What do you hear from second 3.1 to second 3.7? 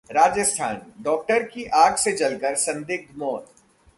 मौत